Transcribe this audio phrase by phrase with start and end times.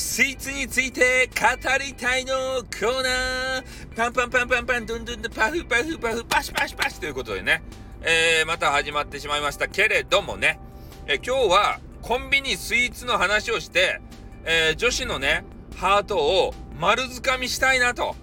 [0.00, 3.64] スイーツについて語りたいのコーナー
[3.94, 7.62] パンパンパンパンパンドンドンドパフパフパフパシパシパシということでね、
[8.00, 10.58] えー、また始まってしまいましたけれどもね、
[11.06, 14.00] えー、今日はコンビニスイーツの話をして、
[14.44, 15.44] えー、女子のね、
[15.76, 18.16] ハートを丸掴みしたいなと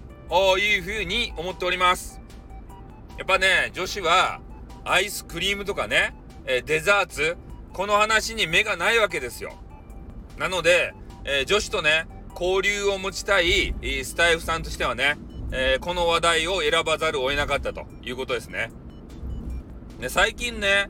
[0.58, 2.20] いうふうに思っております。
[3.16, 4.40] やっぱね、女子は
[4.84, 7.36] アイスクリームとかね、えデザーツ、
[7.72, 9.52] この話に目がないわけですよ。
[10.38, 10.92] なので、
[11.24, 12.06] えー、女子とね、
[12.38, 15.18] 交流を持ちたいスタイフさんとしてはね、
[15.50, 18.70] えー、この話題を選ばざるを得なかったということですね。
[20.00, 20.88] で最近ね、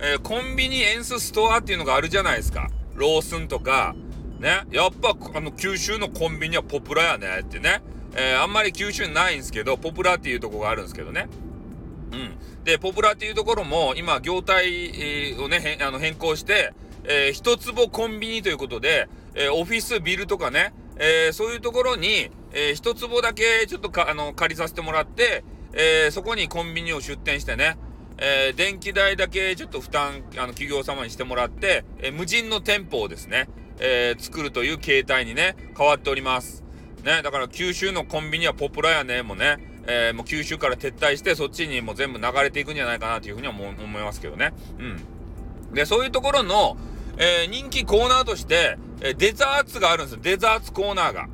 [0.00, 2.68] えー、コンビニエンスストアっていうのがあるじゃないですか。
[2.94, 3.94] ロースンとか、
[4.38, 7.82] ね、やっぱあの九州のコンビニはポプラやねってね、
[8.14, 11.28] えー、あんまり九州にないんですけど、ポプラっていうとこがあるんですけどね。
[12.12, 12.64] うん。
[12.64, 27.78] で、ポプラっていうところも今業態をね、あの変更して、えー、一坪コンビニということで、えー、オフィスビルとかね、えー、そういうところに、えー、一坪だけちょっとか、あの、借りさせてもらって、えー、そこにコンビニを出店してね、
[28.18, 36.64] えー、電気代だけちょっと負担、あの、企業様にしてもらって、えー、無人の店舗をですね、えー、作るという形態にね、変わっております。
[37.02, 39.56] ね、だから九州のコンビニはポプラやね、もね、
[39.86, 44.52] え、もう九州から撤退して、そっちにもう全部流れていくんじゃないかなというふうには思いますけどね。
[44.78, 45.74] うん。
[45.74, 46.76] で、そういうところの、
[47.22, 50.20] えー、人気コーナーとして、え、デザーツがあるんですよ。
[50.22, 51.28] デザーツコーナーが。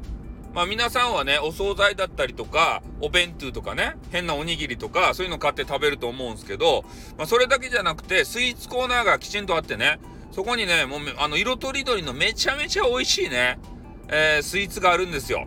[0.52, 6.84] まあ皆さんはね、お惣菜だったりとか、お弁当とかね、変なおにぎりとか、そういうの買って食べると思うんですけど、
[7.16, 10.00] まあそれだけじゃなくて、スイーツコーナーがきちんとあってね、
[10.32, 13.60] そこにね、もう、あの、色とりどりのめちゃめちゃ美味しいね、
[14.08, 15.46] えー、スイーツがあるんですよ。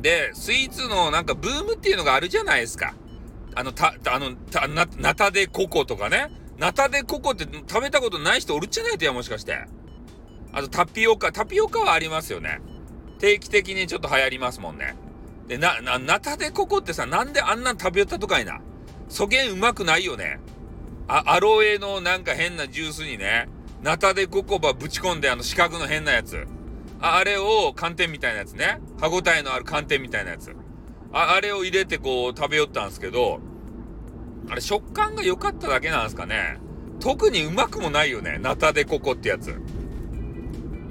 [0.00, 2.94] で、スイーツのなんかブームっていうのがあるじゃないですか。
[3.56, 6.30] あの、た、あの、た、な、ナタデココとかね。
[6.60, 9.64] ナタデココって食べたことない人おるっちゃないとや、もしかして。
[10.52, 12.60] あとタピオカ、タピオカはありますよね。
[13.18, 14.94] 定期的にちょっと流行りますもんね。
[15.48, 18.60] で、な、な、ナタデココってさ、なんであんなん食べよったとかいな。
[19.08, 20.38] そげんうまくないよね。
[21.08, 23.48] あ、アロエのなんか変なジュースにね、
[23.82, 26.46] ナタデココバぶち込んであの四角の変なやつ。
[27.00, 28.80] ああれを寒天みたいなやつね。
[29.00, 30.54] 歯ごたえのある寒天みたいなやつ。
[31.10, 33.40] ああれを入れてこう食べよったんですけど、
[34.50, 36.58] あれ食感が良かっただけなんですかね。
[36.98, 38.38] 特にうまくもないよね。
[38.40, 39.54] ナタデココってやつ。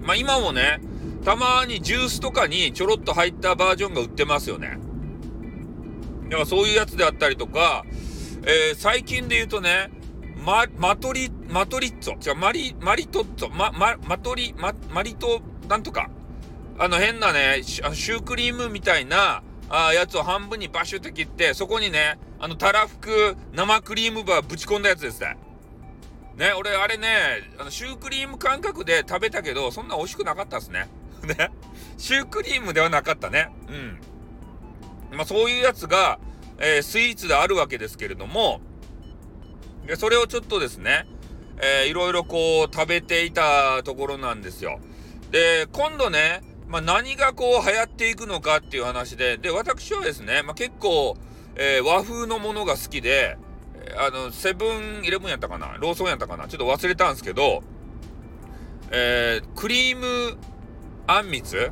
[0.02, 0.80] まあ今もね、
[1.26, 4.80] たまにジュースとかにちょろっと入ったバージョンが売ってますよね。
[6.30, 7.86] だからそういうやつであったりとか、
[8.44, 9.92] えー、最近で言うとね、
[10.46, 12.30] マ、マトリ、マトリッツォ。
[12.30, 13.50] 違う、マリ、マリトッツォ。
[13.54, 16.10] マ、マ、マトリ、マ、マリト、なんとか。
[16.78, 25.38] あの変なね、シュークリームみたいな、あやつを半分にバシュって切って、そこにね、あの、たらふく生クリームバーぶち込んだやつですね。
[26.38, 27.08] ね、俺、あれね、
[27.60, 30.88] あの、シュークリーム感覚で食べたけど、そんな美味しくなかったですね。
[31.24, 31.52] ね。
[31.98, 33.50] シュークリームではなかったね。
[33.68, 33.72] う
[35.14, 35.18] ん。
[35.18, 36.18] まあ、そういうやつが、
[36.60, 38.62] えー、スイーツであるわけですけれども、
[39.86, 41.08] で、それをちょっとですね、
[41.62, 44.80] えー、いろいろこう、食べていたところなんですよ。
[45.32, 51.18] で、今度ね、まあ、何がこう流行っていくのかっていう話で、で、私はですね、まあ、結構、
[51.62, 53.38] えー、和風のものが好きで、
[53.98, 55.76] あの、セブンイレブンやったかな？
[55.78, 56.48] ローソンやったかな？
[56.48, 57.64] ちょっと忘れたんですけど、
[58.92, 60.38] えー、クリーム
[61.06, 61.72] あんみつ？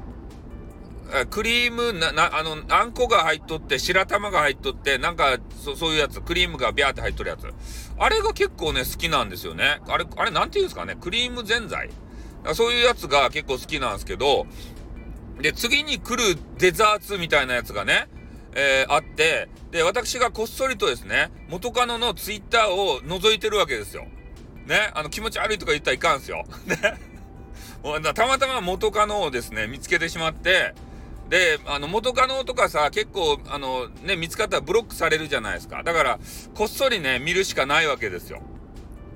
[1.29, 7.47] クリームな、な、あの、あんこが入っとって、白玉が入っとって、なんか、そそういうやつ、クリームがビャーって入っとるやつ。
[7.97, 9.79] あれが結構ね、好きなんですよね。
[9.87, 10.97] あれ、あれ、なんて言うんですかね？
[10.99, 11.89] クリームぜんざい。
[12.53, 14.47] そういうやつが結構好きなんですけど、
[15.41, 18.09] で、次に来るデザーツみたいなやつがね、
[18.53, 24.05] えー、あって、で、私がこっそりとですね、元カノのツイッターを覗いてるわけですよ。
[24.65, 26.45] ね、あの、気持ち悪いとか言ったらいかんすよ。
[26.65, 26.77] ね。
[28.13, 30.73] たまたま元カノをですね、見つけてしまって、
[31.29, 35.83] で、あの、元カノとかさ、結構、あの、ね、見つかったらブロックされるじゃないですか。
[35.83, 36.19] だから、
[36.55, 38.41] こっそりね、見るしかないわけですよ。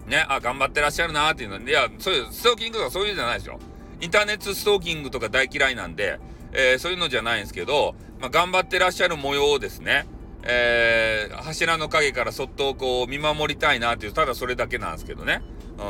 [0.07, 1.59] ね、あ、頑張ってらっしゃるなーっていうの。
[1.59, 3.59] いや、そういう、ストーキングとかそういうじゃないですよ。
[4.01, 6.19] インターネットストーキングとか大嫌いなんで、
[6.53, 10.05] えー、そういうのじゃないんですけど、まあ、頑張ってらっしゃる模様をですね、
[10.43, 15.41] えー、柱の陰からそっとこう見守りたいなっていう、ただそれだけなんですけどね。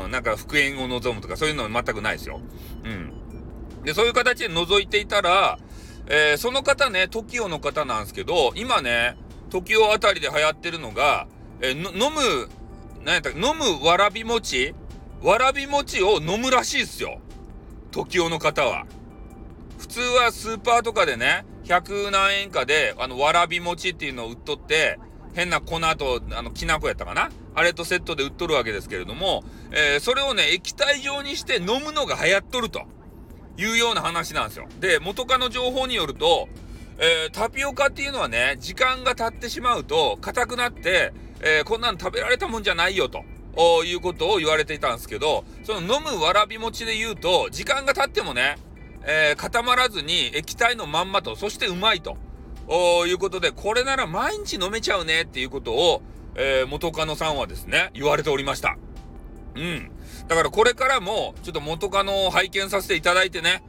[0.04, 2.40] うん、なんか復縁を望むとかそういうの全くないですよ。
[2.84, 3.14] うん。
[3.84, 5.58] で、そういう形で覗いていたら、
[6.08, 9.18] えー、その方ね、TOKIO の方なんですけど、今ね、
[9.50, 11.28] TOKIO あたりで流行ってるのが、
[11.62, 12.50] えー、飲む、
[13.04, 14.76] 何やった飲むわらび餅？
[15.22, 17.20] わらび餅を飲むらしいっすよ。
[17.92, 18.86] TOKIO の方は。
[19.78, 25.00] 普通はスーパーとかでね、100何円かで、あの、わらび餅っていうのを売っとって、
[25.34, 27.30] 変な粉と、あの、きな粉やったかな？
[27.56, 32.84] あれとセットで売っとるわけですけれども、えー、それをね、液体状にして飲むのが流行っとると。
[33.58, 34.68] いうような話なんですよ。
[34.80, 36.48] で、元カノ情報によると、
[36.98, 43.24] えー、タピオカっていうのはね、時間が経ってしまうと、硬くなって、えー、こんなん食べられたもんじゃないよと。
[43.84, 48.58] いうことを言われていたんですけど、その飲むわらび餅で言うと、時間が経ってもね、
[49.04, 52.18] えー、固まらずに液体のまんまと、そしてうまいと。
[53.06, 56.02] いうことで、これなら毎日飲めちゃうねっていうことを、
[56.36, 58.78] えー、元カノさんはですね、言われておりました。
[59.56, 59.92] うん。
[60.28, 63.64] だからこれからも、ちょっと元カノを拝見させていただいてね、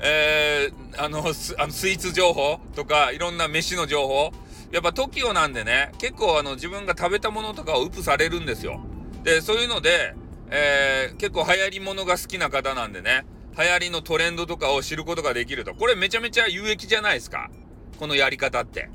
[0.00, 4.32] えー、あの、スあのスイーツ情報とか、いろんな飯の情報、
[4.70, 8.80] やっぱ TOKIO なんでね、結構あの自分が食べたものとかをウプされるんですよ。
[9.24, 10.14] で、そういうので、
[10.50, 13.26] えー、結構流行り物が好きな方なんでね、
[13.58, 15.74] 流行りのトレンドとかを知ることができると。
[15.74, 17.50] これめちゃめちゃ有益じゃないですか。
[17.98, 18.88] このやり方って。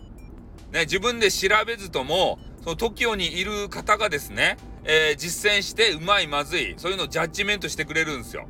[0.71, 8.47] ね、自分で調べずとも、その TOKIO にいる方がですね、えー、実践してうまいまずい、そういうのをジャッジメントしてくれるんですよ。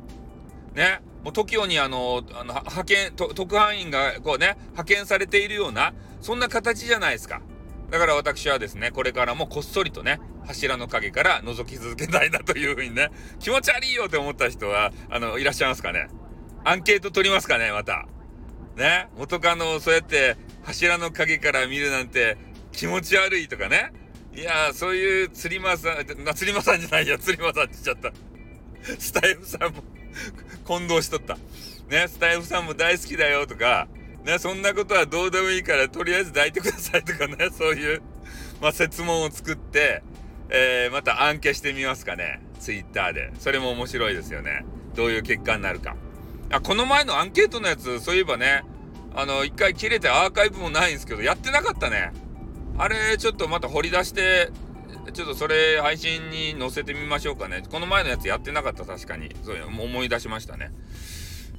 [0.74, 1.00] ね。
[1.24, 7.42] もう TOKIO にあの、あの、派遣、特派員がこうね、派遣されているような、そんな形じゃないですか。
[7.90, 13.10] だから私はですね、これからもこっそりとね、柱の陰から覗き続けたいなというふうにね、
[13.40, 16.08] 気持ち悪いよって思った人は、あの、いらっしゃいますかね？
[16.64, 18.06] アンケート取りますかね、また。
[18.76, 22.36] ね、元カノをそうやって柱の陰から見るなんて
[22.72, 23.92] 気持ち悪いとかね？
[24.34, 28.12] いやそういう釣り間さん、な、釣り間さんじゃないや、釣り間さんって言っちゃった。
[28.98, 29.84] スタイフさんも
[30.64, 31.38] 混同しとった。
[31.88, 33.88] ね、スタイフさんも大好きだよとか、
[34.24, 38.02] ね、そんなことはどうでもいいから、とりあえず抱いてくださいとかね、そういう、
[38.60, 40.02] まあ、説問を作って、
[40.56, 42.40] えー、また暗記してみますかね。
[42.60, 43.32] ツイッターで。
[43.40, 44.64] それも面白いですよね。
[44.94, 45.96] どういう結果になるか。
[46.48, 48.62] あ、この前のアンケートのやつ、そういえばね、
[49.16, 52.12] あの、一回切れてアーカイブもないんですけど、やってなかったね。
[52.78, 54.50] あれ、ちょっとまた掘り出して、
[55.12, 57.64] ちょっとそれ配信に載せてみましょうかね。
[57.68, 59.34] この前のやつやってなかった、確かに。
[59.42, 60.70] そう思い出しましたね。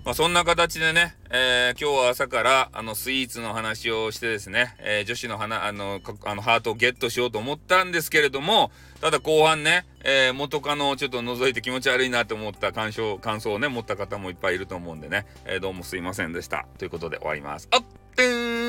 [0.06, 8.70] まあ、そんな形でね、えー、今日は朝からあのスイーツの話をしてですね、えー、女子の花、あの、あのハートをゲットしようと思ったんですけれども、
[9.02, 16.68] ただ後半ね、えー、元カノをちょっと覗いて気持ち悪いなと思った感想、感想をね、持った方もいっぱいいると思うんでね、えどうもすいませんでした。
[16.78, 17.68] ということで終わります。
[17.72, 17.84] あっ、
[18.16, 18.65] てーん